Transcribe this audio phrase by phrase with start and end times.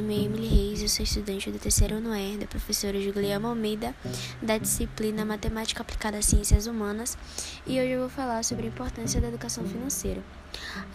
[0.00, 3.94] nome é Emily Reis, eu sou estudante do terceiro ano R da professora Juliana Almeida,
[4.40, 7.18] da disciplina Matemática Aplicada às Ciências Humanas,
[7.66, 10.22] e hoje eu vou falar sobre a importância da educação financeira.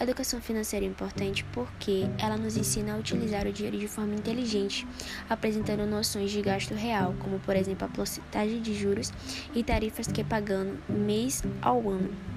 [0.00, 4.14] A educação financeira é importante porque ela nos ensina a utilizar o dinheiro de forma
[4.14, 4.84] inteligente,
[5.30, 9.12] apresentando noções de gasto real, como por exemplo a porcentagem de juros
[9.54, 12.35] e tarifas que pagando mês ao ano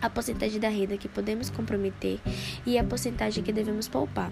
[0.00, 2.20] a porcentagem da renda que podemos comprometer
[2.66, 4.30] e a porcentagem que devemos poupar,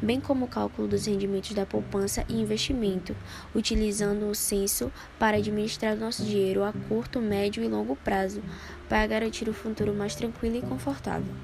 [0.00, 3.16] bem como o cálculo dos rendimentos da poupança e investimento,
[3.54, 8.42] utilizando o censo para administrar nosso dinheiro a curto, médio e longo prazo,
[8.88, 11.34] para garantir um futuro mais tranquilo e confortável.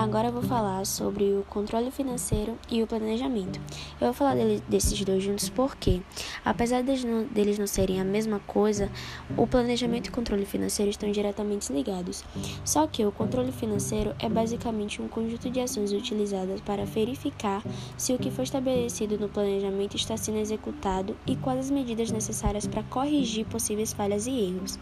[0.00, 3.60] Agora vou falar sobre o controle financeiro e o planejamento.
[4.00, 6.00] Eu vou falar dele, desses dois juntos porque,
[6.42, 8.90] apesar deles não, deles não serem a mesma coisa,
[9.36, 12.24] o planejamento e o controle financeiro estão diretamente ligados.
[12.64, 17.62] Só que o controle financeiro é basicamente um conjunto de ações utilizadas para verificar
[17.98, 22.66] se o que foi estabelecido no planejamento está sendo executado e quais as medidas necessárias
[22.66, 24.78] para corrigir possíveis falhas e erros.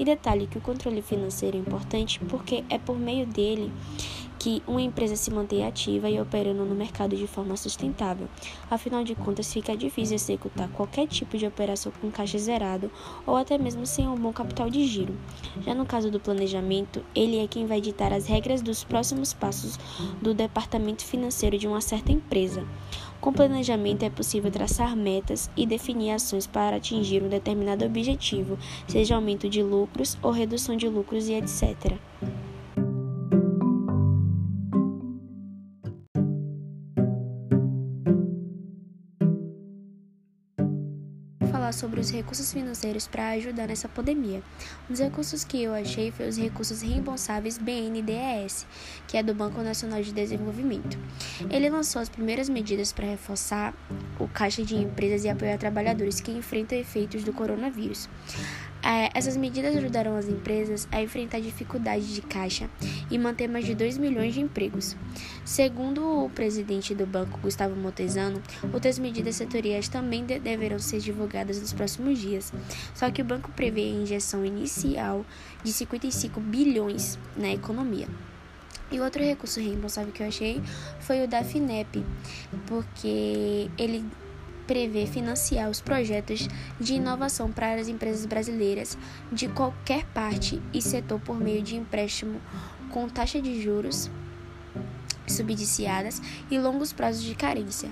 [0.00, 3.72] E detalhe que o controle financeiro é importante porque é por meio dele
[4.48, 8.26] que uma empresa se mantenha ativa e operando no mercado de forma sustentável.
[8.70, 12.90] Afinal de contas, fica difícil executar qualquer tipo de operação com caixa zerado
[13.26, 15.14] ou até mesmo sem um bom capital de giro.
[15.60, 19.78] Já no caso do planejamento, ele é quem vai ditar as regras dos próximos passos
[20.22, 22.66] do departamento financeiro de uma certa empresa.
[23.20, 29.14] Com planejamento é possível traçar metas e definir ações para atingir um determinado objetivo, seja
[29.14, 31.98] aumento de lucros ou redução de lucros e etc.
[41.68, 44.42] falar sobre os recursos financeiros para ajudar nessa pandemia.
[44.88, 48.66] Um dos recursos que eu achei foi os recursos reembolsáveis BNDES,
[49.06, 50.98] que é do Banco Nacional de Desenvolvimento.
[51.50, 53.74] Ele lançou as primeiras medidas para reforçar
[54.18, 58.08] o caixa de empresas e apoiar trabalhadores que enfrentam efeitos do coronavírus.
[58.88, 62.70] É, essas medidas ajudarão as empresas a enfrentar dificuldades de caixa
[63.10, 64.96] e manter mais de 2 milhões de empregos.
[65.44, 71.60] Segundo o presidente do banco, Gustavo Montezano, outras medidas setoriais também de deverão ser divulgadas
[71.60, 72.50] nos próximos dias.
[72.94, 75.22] Só que o banco prevê a injeção inicial
[75.62, 78.08] de 55 bilhões na economia.
[78.90, 80.62] E outro recurso reembolsável que eu achei
[81.00, 82.02] foi o da FINEP,
[82.66, 84.02] porque ele
[84.68, 86.46] prevê financiar os projetos
[86.78, 88.98] de inovação para as empresas brasileiras
[89.32, 92.38] de qualquer parte e setor por meio de empréstimo
[92.90, 94.10] com taxa de juros
[95.26, 96.20] subsidiadas
[96.50, 97.90] e longos prazos de carência.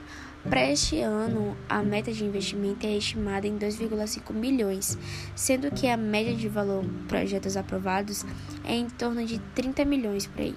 [0.48, 4.96] Para este ano, a meta de investimento é estimada em 2,5 milhões,
[5.34, 8.24] sendo que a média de valor projetos aprovados
[8.64, 10.54] é em torno de 30 milhões por aí.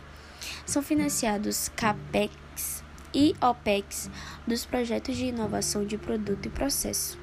[0.66, 2.84] São financiados CAPEX
[3.14, 4.09] e OPEX
[4.47, 7.18] dos projetos de inovação de produto e processo.